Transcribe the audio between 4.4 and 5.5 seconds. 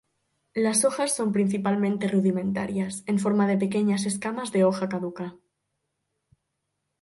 de hoja caduca.